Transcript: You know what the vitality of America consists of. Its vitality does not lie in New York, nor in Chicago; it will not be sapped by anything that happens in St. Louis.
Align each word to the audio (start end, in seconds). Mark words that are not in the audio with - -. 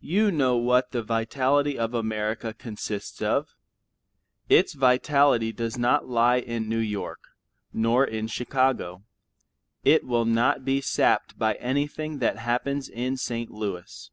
You 0.00 0.32
know 0.32 0.56
what 0.56 0.90
the 0.90 1.00
vitality 1.00 1.78
of 1.78 1.94
America 1.94 2.52
consists 2.52 3.22
of. 3.22 3.54
Its 4.48 4.72
vitality 4.72 5.52
does 5.52 5.78
not 5.78 6.08
lie 6.08 6.38
in 6.40 6.68
New 6.68 6.80
York, 6.80 7.20
nor 7.72 8.04
in 8.04 8.26
Chicago; 8.26 9.04
it 9.84 10.02
will 10.04 10.24
not 10.24 10.64
be 10.64 10.80
sapped 10.80 11.38
by 11.38 11.54
anything 11.54 12.18
that 12.18 12.38
happens 12.38 12.88
in 12.88 13.16
St. 13.16 13.48
Louis. 13.48 14.10